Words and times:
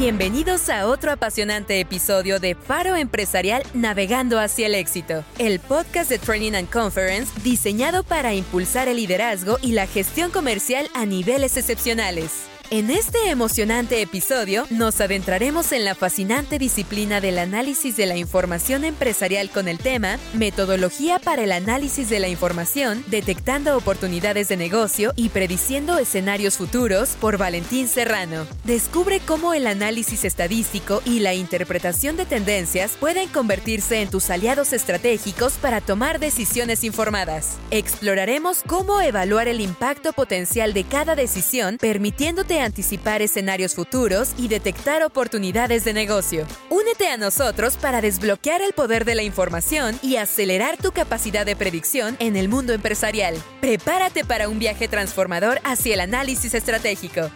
Bienvenidos 0.00 0.70
a 0.70 0.86
otro 0.86 1.12
apasionante 1.12 1.78
episodio 1.78 2.40
de 2.40 2.54
Faro 2.54 2.96
Empresarial 2.96 3.62
Navegando 3.74 4.40
hacia 4.40 4.66
el 4.66 4.74
éxito, 4.74 5.24
el 5.38 5.60
podcast 5.60 6.08
de 6.08 6.18
Training 6.18 6.54
and 6.54 6.70
Conference 6.70 7.38
diseñado 7.44 8.02
para 8.02 8.32
impulsar 8.32 8.88
el 8.88 8.96
liderazgo 8.96 9.58
y 9.60 9.72
la 9.72 9.86
gestión 9.86 10.30
comercial 10.30 10.88
a 10.94 11.04
niveles 11.04 11.58
excepcionales. 11.58 12.48
En 12.72 12.88
este 12.88 13.30
emocionante 13.30 14.00
episodio 14.00 14.64
nos 14.70 15.00
adentraremos 15.00 15.72
en 15.72 15.84
la 15.84 15.96
fascinante 15.96 16.56
disciplina 16.56 17.20
del 17.20 17.40
análisis 17.40 17.96
de 17.96 18.06
la 18.06 18.16
información 18.16 18.84
empresarial 18.84 19.50
con 19.50 19.66
el 19.66 19.78
tema 19.78 20.20
Metodología 20.34 21.18
para 21.18 21.42
el 21.42 21.50
análisis 21.50 22.08
de 22.08 22.20
la 22.20 22.28
información, 22.28 23.02
detectando 23.08 23.76
oportunidades 23.76 24.46
de 24.46 24.56
negocio 24.56 25.12
y 25.16 25.30
prediciendo 25.30 25.98
escenarios 25.98 26.58
futuros 26.58 27.16
por 27.20 27.38
Valentín 27.38 27.88
Serrano. 27.88 28.46
Descubre 28.62 29.18
cómo 29.18 29.52
el 29.52 29.66
análisis 29.66 30.24
estadístico 30.24 31.02
y 31.04 31.18
la 31.18 31.34
interpretación 31.34 32.16
de 32.16 32.24
tendencias 32.24 32.92
pueden 33.00 33.28
convertirse 33.30 34.00
en 34.00 34.10
tus 34.10 34.30
aliados 34.30 34.72
estratégicos 34.72 35.54
para 35.54 35.80
tomar 35.80 36.20
decisiones 36.20 36.84
informadas. 36.84 37.56
Exploraremos 37.72 38.58
cómo 38.64 39.00
evaluar 39.00 39.48
el 39.48 39.60
impacto 39.60 40.12
potencial 40.12 40.72
de 40.72 40.84
cada 40.84 41.16
decisión 41.16 41.76
permitiéndote 41.76 42.59
anticipar 42.60 43.22
escenarios 43.22 43.74
futuros 43.74 44.32
y 44.38 44.48
detectar 44.48 45.02
oportunidades 45.02 45.84
de 45.84 45.92
negocio. 45.92 46.46
Únete 46.70 47.08
a 47.08 47.16
nosotros 47.16 47.76
para 47.76 48.00
desbloquear 48.00 48.62
el 48.62 48.72
poder 48.72 49.04
de 49.04 49.14
la 49.14 49.22
información 49.22 49.98
y 50.02 50.16
acelerar 50.16 50.76
tu 50.76 50.92
capacidad 50.92 51.44
de 51.44 51.56
predicción 51.56 52.16
en 52.18 52.36
el 52.36 52.48
mundo 52.48 52.72
empresarial. 52.72 53.34
Prepárate 53.60 54.24
para 54.24 54.48
un 54.48 54.58
viaje 54.58 54.88
transformador 54.88 55.58
hacia 55.64 55.94
el 55.94 56.00
análisis 56.00 56.54
estratégico. 56.54 57.30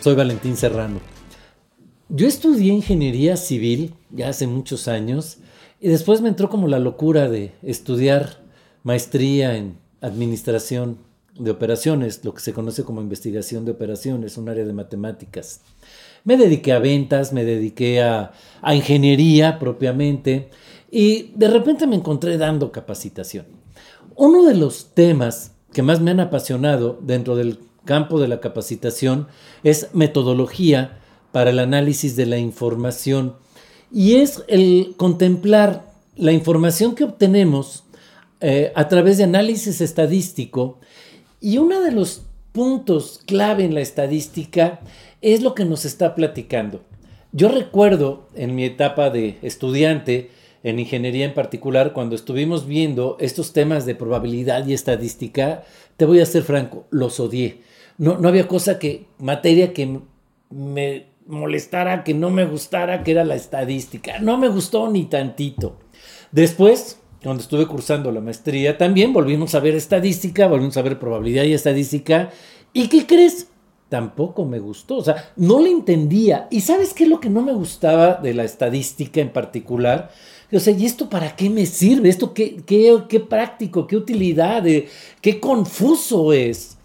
Soy 0.00 0.14
Valentín 0.14 0.56
Serrano. 0.56 1.00
Yo 2.08 2.28
estudié 2.28 2.72
ingeniería 2.72 3.36
civil 3.36 3.94
ya 4.10 4.28
hace 4.28 4.46
muchos 4.46 4.86
años 4.86 5.38
y 5.80 5.88
después 5.88 6.20
me 6.20 6.28
entró 6.28 6.48
como 6.48 6.68
la 6.68 6.78
locura 6.78 7.28
de 7.28 7.52
estudiar 7.62 8.44
maestría 8.84 9.56
en 9.56 9.78
administración 10.00 10.98
de 11.38 11.50
operaciones, 11.50 12.24
lo 12.24 12.34
que 12.34 12.40
se 12.40 12.52
conoce 12.52 12.84
como 12.84 13.00
investigación 13.00 13.64
de 13.64 13.72
operaciones, 13.72 14.36
un 14.36 14.48
área 14.48 14.64
de 14.64 14.72
matemáticas. 14.72 15.60
Me 16.24 16.36
dediqué 16.36 16.72
a 16.72 16.78
ventas, 16.78 17.32
me 17.32 17.44
dediqué 17.44 18.02
a, 18.02 18.32
ingeniería 18.72 19.58
propiamente 19.58 20.50
y 20.90 21.32
de 21.34 21.48
repente 21.48 21.86
me 21.86 21.96
encontré 21.96 22.38
dando 22.38 22.72
capacitación. 22.72 23.46
Uno 24.16 24.44
de 24.44 24.54
los 24.54 24.94
temas 24.94 25.52
que 25.72 25.82
más 25.82 26.00
me 26.00 26.10
han 26.10 26.20
apasionado 26.20 26.98
dentro 27.02 27.36
del 27.36 27.60
campo 27.84 28.18
de 28.18 28.28
la 28.28 28.40
capacitación 28.40 29.28
es 29.62 29.88
metodología 29.92 30.98
para 31.32 31.50
el 31.50 31.58
análisis 31.58 32.16
de 32.16 32.26
la 32.26 32.38
información 32.38 33.36
y 33.92 34.16
es 34.16 34.42
el 34.48 34.94
contemplar 34.96 35.92
la 36.16 36.32
información 36.32 36.94
que 36.94 37.04
obtenemos 37.04 37.84
eh, 38.40 38.72
a 38.74 38.88
través 38.88 39.18
de 39.18 39.24
análisis 39.24 39.80
estadístico 39.80 40.80
y 41.46 41.58
uno 41.58 41.80
de 41.80 41.92
los 41.92 42.22
puntos 42.50 43.20
clave 43.24 43.64
en 43.64 43.72
la 43.72 43.80
estadística 43.80 44.80
es 45.22 45.42
lo 45.42 45.54
que 45.54 45.64
nos 45.64 45.84
está 45.84 46.16
platicando. 46.16 46.82
Yo 47.30 47.46
recuerdo 47.46 48.26
en 48.34 48.56
mi 48.56 48.64
etapa 48.64 49.10
de 49.10 49.38
estudiante, 49.42 50.32
en 50.64 50.80
ingeniería 50.80 51.24
en 51.24 51.34
particular, 51.34 51.92
cuando 51.92 52.16
estuvimos 52.16 52.66
viendo 52.66 53.16
estos 53.20 53.52
temas 53.52 53.86
de 53.86 53.94
probabilidad 53.94 54.66
y 54.66 54.72
estadística, 54.72 55.62
te 55.96 56.04
voy 56.04 56.18
a 56.18 56.26
ser 56.26 56.42
franco, 56.42 56.88
los 56.90 57.20
odié. 57.20 57.60
No, 57.96 58.18
no 58.18 58.26
había 58.26 58.48
cosa 58.48 58.80
que, 58.80 59.06
materia 59.20 59.72
que 59.72 60.00
me 60.50 61.06
molestara, 61.28 62.02
que 62.02 62.12
no 62.12 62.30
me 62.30 62.44
gustara, 62.44 63.04
que 63.04 63.12
era 63.12 63.24
la 63.24 63.36
estadística. 63.36 64.18
No 64.18 64.36
me 64.36 64.48
gustó 64.48 64.90
ni 64.90 65.04
tantito. 65.04 65.78
Después, 66.32 67.00
cuando 67.22 67.42
estuve 67.42 67.66
cursando 67.66 68.12
la 68.12 68.20
maestría, 68.20 68.78
también 68.78 69.12
volvimos 69.12 69.54
a 69.54 69.60
ver 69.60 69.74
estadística, 69.74 70.46
volvimos 70.46 70.76
a 70.76 70.82
ver 70.82 70.98
probabilidad 70.98 71.44
y 71.44 71.54
estadística. 71.54 72.30
¿Y 72.72 72.88
qué 72.88 73.06
crees? 73.06 73.48
Tampoco 73.88 74.44
me 74.44 74.58
gustó, 74.58 74.96
o 74.96 75.04
sea, 75.04 75.32
no 75.36 75.60
le 75.60 75.70
entendía. 75.70 76.48
¿Y 76.50 76.60
sabes 76.60 76.92
qué 76.92 77.04
es 77.04 77.10
lo 77.10 77.20
que 77.20 77.30
no 77.30 77.42
me 77.42 77.52
gustaba 77.52 78.14
de 78.14 78.34
la 78.34 78.44
estadística 78.44 79.20
en 79.20 79.32
particular? 79.32 80.10
O 80.52 80.60
sea, 80.60 80.74
¿y 80.74 80.86
esto 80.86 81.08
para 81.08 81.34
qué 81.34 81.50
me 81.50 81.66
sirve? 81.66 82.08
¿Esto 82.08 82.32
qué, 82.34 82.56
qué, 82.66 82.96
qué 83.08 83.20
práctico? 83.20 83.86
¿Qué 83.86 83.96
utilidad? 83.96 84.64
¿Qué 85.20 85.40
confuso 85.40 86.32
es? 86.32 86.76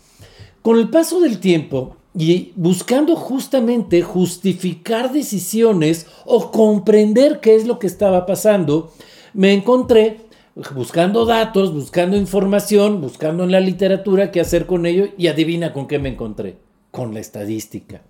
Con 0.62 0.78
el 0.78 0.90
paso 0.90 1.20
del 1.20 1.40
tiempo 1.40 1.96
y 2.18 2.52
buscando 2.56 3.16
justamente 3.16 4.02
justificar 4.02 5.12
decisiones 5.12 6.08
o 6.26 6.52
comprender 6.52 7.40
qué 7.40 7.56
es 7.56 7.66
lo 7.66 7.80
que 7.80 7.88
estaba 7.88 8.26
pasando, 8.26 8.92
me 9.34 9.54
encontré 9.54 10.22
buscando 10.76 11.26
datos, 11.26 11.74
buscando 11.74 12.18
información, 12.18 13.02
buscando 13.02 13.44
en 13.44 13.52
la 13.52 13.60
literatura 13.60 14.32
qué 14.32 14.42
hacer 14.42 14.66
con 14.66 14.86
ello 14.86 15.10
y 15.18 15.28
adivina 15.28 15.74
con 15.74 15.88
qué 15.88 16.00
me 16.00 16.10
encontré, 16.10 16.58
con 16.92 17.14
la 17.14 17.20
estadística. 17.20 18.02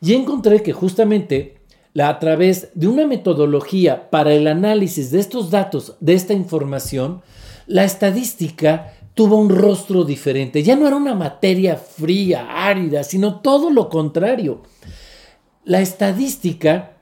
Y 0.00 0.14
encontré 0.14 0.62
que 0.62 0.72
justamente 0.72 1.58
la, 1.92 2.08
a 2.08 2.18
través 2.18 2.70
de 2.74 2.88
una 2.88 3.06
metodología 3.06 4.10
para 4.10 4.32
el 4.32 4.46
análisis 4.46 5.10
de 5.10 5.20
estos 5.20 5.50
datos, 5.50 5.96
de 6.00 6.14
esta 6.14 6.32
información, 6.32 7.22
la 7.66 7.84
estadística 7.84 8.94
tuvo 9.14 9.36
un 9.36 9.50
rostro 9.50 10.04
diferente. 10.04 10.62
Ya 10.62 10.76
no 10.76 10.86
era 10.86 10.96
una 10.96 11.14
materia 11.14 11.76
fría, 11.76 12.46
árida, 12.48 13.04
sino 13.04 13.40
todo 13.40 13.70
lo 13.70 13.88
contrario. 13.88 14.62
La 15.64 15.80
estadística 15.80 16.99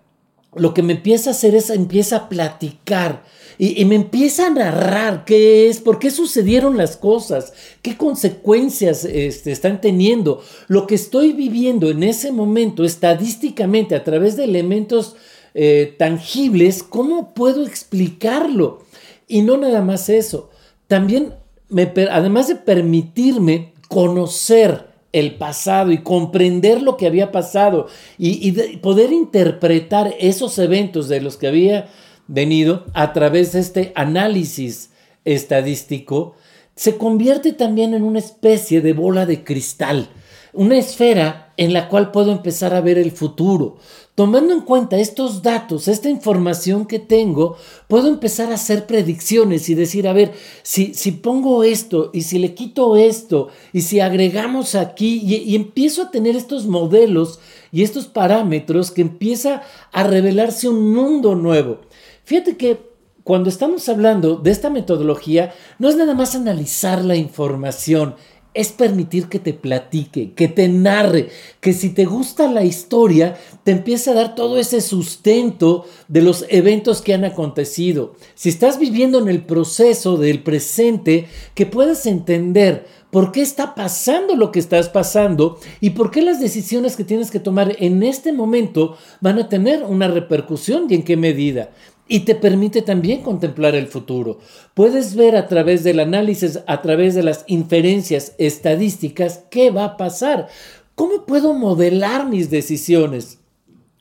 lo 0.55 0.75
que 0.75 0.83
me 0.83 0.95
empieza 0.95 1.31
a 1.31 1.33
hacer 1.33 1.55
es 1.55 1.71
empieza 1.71 2.17
a 2.17 2.29
platicar 2.29 3.25
y, 3.59 3.85
me 3.87 3.97
empieza 3.97 4.47
a 4.47 4.51
narrar 4.51 5.25
qué 5.25 5.69
es, 5.69 5.81
por 5.81 5.99
qué 5.99 6.13
sucedieron 6.13 6.77
las 6.77 6.97
cosas, 6.97 7.53
qué 7.83 7.97
consecuencias 7.97 9.05
este, 9.05 9.51
están 9.51 9.81
teniendo. 9.81 10.41
Lo 10.69 10.87
que 10.87 10.95
estoy 10.95 11.33
viviendo 11.33 11.91
en 11.91 12.05
ese 12.05 12.31
momento 12.31 12.85
estadísticamente 12.85 13.97
a 13.97 14.05
través 14.05 14.37
de 14.37 14.45
elementos 14.45 15.17
eh, 15.55 15.97
tangibles, 15.99 16.85
¿cómo 16.85 17.35
puedo 17.35 17.67
explicarlo? 17.67 18.85
Y 19.27 19.43
no 19.43 19.57
nada 19.57 19.83
más 19.83 20.09
eso, 20.09 20.51
también 20.87 21.35
me, 21.69 21.93
además 22.13 22.47
de 22.47 22.55
permitirme 22.55 23.73
conocer 23.89 24.87
el 25.19 25.37
pasado 25.37 25.93
y 25.93 25.99
comprender 25.99 26.83
lo 26.83 26.97
que 26.97 27.07
había 27.07 27.33
pasado 27.33 27.87
y, 28.19 28.53
poder 28.79 29.13
interpretar 29.13 30.15
esos 30.19 30.59
eventos 30.59 31.09
de 31.09 31.21
los 31.21 31.37
que 31.37 31.49
había 31.49 31.89
venido 32.27 32.87
a 32.95 33.13
través 33.13 33.53
de 33.53 33.61
este 33.61 33.93
análisis 33.95 34.91
estadístico, 35.25 36.35
se 36.75 36.97
convierte 36.97 37.53
también 37.53 37.95
en 37.95 38.03
una 38.03 38.19
especie 38.19 38.81
de 38.81 38.93
bola 38.93 39.27
de 39.27 39.43
cristal, 39.45 40.09
una 40.53 40.79
esfera 40.79 41.53
en 41.57 41.73
la 41.73 41.89
cual 41.89 42.13
puedo 42.13 42.31
empezar 42.33 42.73
a 42.75 42.81
ver 42.81 42.99
el 42.99 43.11
futuro. 43.11 43.77
Tomando 44.15 44.53
en 44.53 44.61
cuenta 44.61 44.97
estos 44.97 45.43
datos, 45.43 45.89
esta 45.89 46.09
información 46.09 46.87
que 46.87 46.99
tengo, 46.99 47.57
puedo 47.89 48.09
empezar 48.09 48.51
a 48.51 48.55
hacer 48.55 48.87
predicciones 48.87 49.69
y 49.69 49.75
decir, 49.75 50.09
a 50.09 50.13
ver, 50.13 50.33
si, 50.63 50.95
si 50.95 51.13
pongo 51.13 51.65
esto 51.65 52.11
y 52.13 52.23
si 52.23 52.39
le 52.39 52.55
quito 52.55 52.97
esto 52.97 53.49
y 53.73 53.83
si 53.83 54.01
agregamos 54.01 54.75
aquí 54.75 55.21
y, 55.25 55.37
y 55.37 55.57
empiezo 55.57 56.03
a 56.03 56.11
tener 56.11 56.37
estos 56.37 56.67
modelos 56.67 57.41
y 57.73 57.83
estos 57.83 58.07
parámetros 58.07 58.91
que 58.91 59.03
empieza 59.03 59.63
a 59.93 60.03
revelarse 60.05 60.69
un 60.69 60.93
mundo 60.93 61.35
nuevo. 61.35 61.79
Fíjate 62.25 62.57
que 62.57 62.89
cuando 63.29 63.51
estamos 63.51 63.87
hablando 63.91 64.37
de 64.37 64.51
esta 64.51 64.71
metodología, 64.71 65.53
no 65.79 65.91
es 65.91 65.97
nada 65.97 66.15
más 66.15 66.35
analizar 66.35 67.05
la 67.05 67.15
información, 67.15 68.15
es 68.55 68.73
permitir 68.73 69.29
que 69.29 69.39
te 69.39 69.53
platique, 69.53 70.33
que 70.33 70.49
te 70.49 70.69
narre, 70.69 71.29
que 71.61 71.73
si 71.73 71.91
te 71.91 72.05
gusta 72.05 72.51
la 72.51 72.65
historia, 72.65 73.37
te 73.63 73.73
empiece 73.73 74.11
a 74.11 74.15
dar 74.15 74.35
todo 74.35 74.59
ese 74.59 74.81
sustento 74.81 75.85
de 76.09 76.23
los 76.23 76.45
eventos 76.49 77.03
que 77.03 77.15
han 77.15 77.25
acontecido. 77.25 78.15
Si 78.35 78.49
estás 78.49 78.79
viviendo 78.79 79.19
en 79.19 79.29
el 79.29 79.45
proceso 79.45 80.17
del 80.17 80.43
presente, 80.43 81.27
que 81.55 81.67
puedas 81.67 82.07
entender 82.07 82.87
por 83.11 83.33
qué 83.33 83.43
está 83.43 83.75
pasando 83.75 84.37
lo 84.37 84.53
que 84.53 84.59
estás 84.59 84.89
pasando 84.89 85.59
y 85.81 85.91
por 85.91 86.11
qué 86.11 86.23
las 86.23 86.41
decisiones 86.41 86.97
que 86.97 87.05
tienes 87.05 87.31
que 87.31 87.41
tomar 87.41 87.77
en 87.79 88.03
este 88.03 88.33
momento 88.33 88.97
van 89.21 89.39
a 89.39 89.49
tener 89.49 89.83
una 89.83 90.09
repercusión 90.09 90.87
y 90.89 90.95
en 90.95 91.03
qué 91.05 91.17
medida 91.17 91.71
y 92.09 92.21
te 92.21 92.35
permite 92.35 92.83
también 92.83 93.23
contemplar 93.23 93.75
el 93.75 93.87
futuro. 93.87 94.41
Puedes 94.75 95.15
ver 95.15 95.37
a 95.37 95.47
través 95.47 95.85
del 95.85 96.01
análisis, 96.01 96.61
a 96.67 96.81
través 96.81 97.15
de 97.15 97.23
las 97.23 97.45
inferencias 97.47 98.33
estadísticas, 98.39 99.45
qué 99.51 99.71
va 99.71 99.85
a 99.85 99.97
pasar. 99.97 100.49
¿Cómo 100.95 101.27
puedo 101.27 101.53
modelar 101.53 102.27
mis 102.27 102.51
decisiones? 102.51 103.39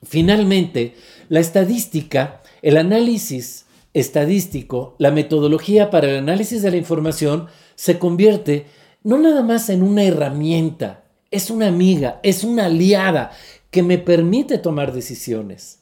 Finalmente, 0.04 0.96
la 1.28 1.42
estadística, 1.42 2.42
el 2.62 2.78
análisis 2.78 3.66
estadístico, 3.94 4.96
la 4.98 5.12
metodología 5.12 5.90
para 5.90 6.10
el 6.10 6.18
análisis 6.18 6.62
de 6.62 6.72
la 6.72 6.78
información 6.78 7.48
se 7.76 8.00
convierte 8.00 8.66
no 9.04 9.18
nada 9.18 9.42
más 9.42 9.70
en 9.70 9.84
una 9.84 10.04
herramienta, 10.04 11.04
es 11.32 11.50
una 11.50 11.68
amiga, 11.68 12.20
es 12.24 12.44
una 12.44 12.66
aliada 12.66 13.32
que 13.70 13.84
me 13.84 13.98
permite 13.98 14.58
tomar 14.58 14.94
decisiones. 14.94 15.80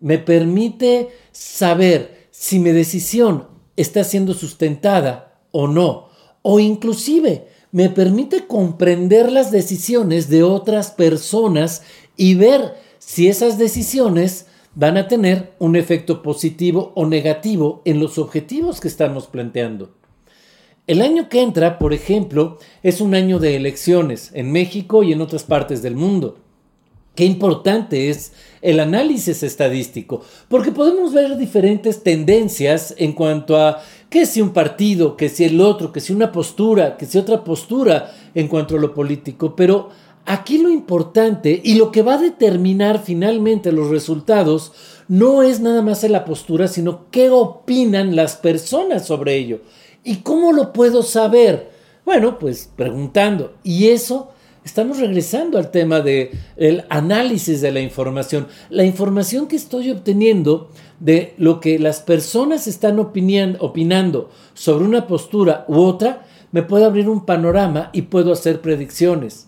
Me 0.00 0.18
permite 0.18 1.08
saber 1.32 2.28
si 2.30 2.58
mi 2.58 2.70
decisión 2.70 3.48
está 3.76 4.04
siendo 4.04 4.34
sustentada 4.34 5.40
o 5.52 5.66
no. 5.68 6.08
O 6.42 6.60
inclusive 6.60 7.48
me 7.72 7.90
permite 7.90 8.46
comprender 8.46 9.32
las 9.32 9.50
decisiones 9.50 10.28
de 10.28 10.42
otras 10.42 10.90
personas 10.90 11.82
y 12.16 12.34
ver 12.34 12.74
si 12.98 13.28
esas 13.28 13.58
decisiones 13.58 14.46
van 14.74 14.96
a 14.96 15.08
tener 15.08 15.54
un 15.58 15.76
efecto 15.76 16.22
positivo 16.22 16.92
o 16.94 17.06
negativo 17.06 17.82
en 17.84 17.98
los 17.98 18.18
objetivos 18.18 18.80
que 18.80 18.88
estamos 18.88 19.26
planteando. 19.26 19.94
El 20.86 21.02
año 21.02 21.28
que 21.28 21.42
entra, 21.42 21.78
por 21.78 21.92
ejemplo, 21.92 22.58
es 22.82 23.00
un 23.00 23.14
año 23.14 23.38
de 23.38 23.56
elecciones 23.56 24.30
en 24.34 24.52
México 24.52 25.02
y 25.02 25.12
en 25.12 25.20
otras 25.20 25.44
partes 25.44 25.82
del 25.82 25.96
mundo. 25.96 26.38
Qué 27.16 27.24
importante 27.24 28.10
es 28.10 28.32
el 28.60 28.78
análisis 28.78 29.42
estadístico, 29.42 30.20
porque 30.48 30.70
podemos 30.70 31.14
ver 31.14 31.38
diferentes 31.38 32.02
tendencias 32.02 32.94
en 32.98 33.14
cuanto 33.14 33.56
a 33.56 33.82
que 34.10 34.26
si 34.26 34.42
un 34.42 34.50
partido, 34.50 35.16
que 35.16 35.30
si 35.30 35.44
el 35.44 35.62
otro, 35.62 35.92
que 35.92 36.00
si 36.00 36.12
una 36.12 36.30
postura, 36.30 36.98
que 36.98 37.06
si 37.06 37.16
otra 37.16 37.42
postura 37.42 38.12
en 38.34 38.48
cuanto 38.48 38.76
a 38.76 38.80
lo 38.80 38.92
político, 38.92 39.56
pero 39.56 39.88
aquí 40.26 40.58
lo 40.58 40.68
importante 40.68 41.58
y 41.64 41.76
lo 41.76 41.90
que 41.90 42.02
va 42.02 42.14
a 42.14 42.18
determinar 42.18 43.02
finalmente 43.02 43.72
los 43.72 43.88
resultados 43.88 44.72
no 45.08 45.42
es 45.42 45.60
nada 45.60 45.80
más 45.80 46.04
en 46.04 46.12
la 46.12 46.26
postura, 46.26 46.68
sino 46.68 47.10
qué 47.10 47.30
opinan 47.30 48.14
las 48.14 48.36
personas 48.36 49.06
sobre 49.06 49.36
ello. 49.36 49.60
¿Y 50.04 50.16
cómo 50.16 50.52
lo 50.52 50.74
puedo 50.74 51.02
saber? 51.02 51.70
Bueno, 52.04 52.38
pues 52.38 52.70
preguntando. 52.76 53.54
Y 53.64 53.88
eso 53.88 54.32
estamos 54.66 54.98
regresando 54.98 55.58
al 55.58 55.70
tema 55.70 56.00
del 56.00 56.30
el 56.56 56.84
análisis 56.88 57.60
de 57.60 57.70
la 57.70 57.80
información. 57.80 58.48
La 58.68 58.84
información 58.84 59.46
que 59.46 59.54
estoy 59.54 59.92
obteniendo 59.92 60.70
de 60.98 61.34
lo 61.38 61.60
que 61.60 61.78
las 61.78 62.00
personas 62.00 62.66
están 62.66 62.98
opinando 62.98 64.30
sobre 64.54 64.84
una 64.84 65.06
postura 65.06 65.64
u 65.68 65.78
otra, 65.78 66.26
me 66.50 66.64
puede 66.64 66.84
abrir 66.84 67.08
un 67.08 67.24
panorama 67.24 67.90
y 67.92 68.02
puedo 68.02 68.32
hacer 68.32 68.60
predicciones. 68.60 69.46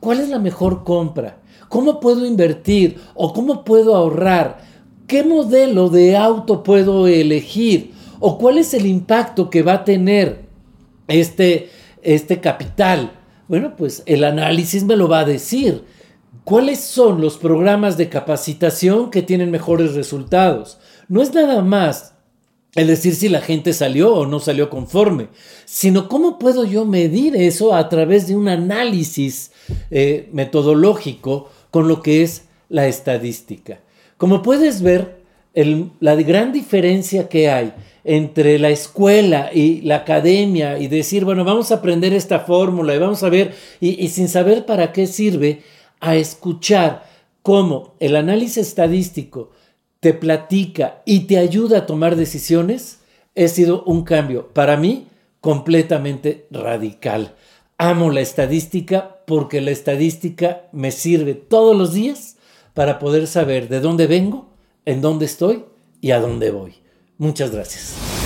¿Cuál 0.00 0.20
es 0.20 0.30
la 0.30 0.38
mejor 0.38 0.82
compra? 0.82 1.42
¿Cómo 1.68 2.00
puedo 2.00 2.24
invertir 2.24 2.96
o 3.14 3.34
cómo 3.34 3.64
puedo 3.64 3.94
ahorrar? 3.94 4.60
¿Qué 5.06 5.24
modelo 5.24 5.90
de 5.90 6.16
auto 6.16 6.62
puedo 6.62 7.06
elegir? 7.06 7.92
¿O 8.18 8.38
cuál 8.38 8.56
es 8.56 8.72
el 8.72 8.86
impacto 8.86 9.50
que 9.50 9.62
va 9.62 9.74
a 9.74 9.84
tener 9.84 10.46
este, 11.06 11.68
este 12.02 12.40
capital? 12.40 13.17
Bueno, 13.48 13.74
pues 13.76 14.02
el 14.06 14.24
análisis 14.24 14.84
me 14.84 14.96
lo 14.96 15.08
va 15.08 15.20
a 15.20 15.24
decir. 15.24 15.84
¿Cuáles 16.44 16.80
son 16.80 17.20
los 17.20 17.36
programas 17.36 17.96
de 17.96 18.08
capacitación 18.08 19.10
que 19.10 19.22
tienen 19.22 19.50
mejores 19.50 19.94
resultados? 19.94 20.78
No 21.08 21.22
es 21.22 21.34
nada 21.34 21.62
más 21.62 22.14
el 22.74 22.86
decir 22.86 23.14
si 23.14 23.28
la 23.28 23.40
gente 23.40 23.72
salió 23.72 24.14
o 24.14 24.26
no 24.26 24.40
salió 24.40 24.70
conforme, 24.70 25.28
sino 25.64 26.08
cómo 26.08 26.38
puedo 26.38 26.64
yo 26.64 26.84
medir 26.84 27.34
eso 27.36 27.74
a 27.74 27.88
través 27.88 28.28
de 28.28 28.36
un 28.36 28.48
análisis 28.48 29.52
eh, 29.90 30.28
metodológico 30.32 31.50
con 31.70 31.88
lo 31.88 32.02
que 32.02 32.22
es 32.22 32.44
la 32.68 32.86
estadística. 32.86 33.80
Como 34.16 34.42
puedes 34.42 34.82
ver, 34.82 35.17
la 35.54 36.14
gran 36.14 36.52
diferencia 36.52 37.28
que 37.28 37.50
hay 37.50 37.72
entre 38.04 38.58
la 38.58 38.70
escuela 38.70 39.50
y 39.52 39.80
la 39.82 39.96
academia 39.96 40.78
y 40.78 40.88
decir, 40.88 41.24
bueno, 41.24 41.44
vamos 41.44 41.72
a 41.72 41.76
aprender 41.76 42.12
esta 42.12 42.40
fórmula 42.40 42.94
y 42.94 42.98
vamos 42.98 43.22
a 43.22 43.28
ver, 43.28 43.54
y, 43.80 44.02
y 44.04 44.08
sin 44.08 44.28
saber 44.28 44.66
para 44.66 44.92
qué 44.92 45.06
sirve, 45.06 45.62
a 46.00 46.16
escuchar 46.16 47.04
cómo 47.42 47.94
el 47.98 48.16
análisis 48.16 48.58
estadístico 48.58 49.50
te 50.00 50.14
platica 50.14 51.02
y 51.04 51.20
te 51.20 51.38
ayuda 51.38 51.78
a 51.78 51.86
tomar 51.86 52.16
decisiones, 52.16 53.00
ha 53.36 53.48
sido 53.48 53.82
un 53.84 54.04
cambio 54.04 54.48
para 54.48 54.76
mí 54.76 55.06
completamente 55.40 56.46
radical. 56.50 57.34
Amo 57.78 58.10
la 58.10 58.20
estadística 58.20 59.18
porque 59.26 59.60
la 59.60 59.70
estadística 59.70 60.62
me 60.72 60.90
sirve 60.90 61.34
todos 61.34 61.76
los 61.76 61.92
días 61.92 62.36
para 62.74 62.98
poder 62.98 63.26
saber 63.26 63.68
de 63.68 63.80
dónde 63.80 64.06
vengo, 64.06 64.47
en 64.88 65.02
dónde 65.02 65.26
estoy 65.26 65.66
y 66.00 66.12
a 66.12 66.18
dónde 66.18 66.50
voy. 66.50 66.72
Muchas 67.18 67.50
gracias. 67.50 68.17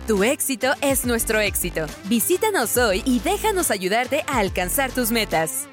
tu 0.07 0.23
éxito 0.23 0.69
es 0.83 1.07
nuestro 1.07 1.41
éxito. 1.41 1.87
Visítanos 2.05 2.77
hoy 2.77 3.03
y 3.07 3.21
déjanos 3.21 3.71
ayudarte 3.71 4.25
a 4.29 4.39
alcanzar 4.39 4.93
tus 4.93 5.11
metas. 5.11 5.67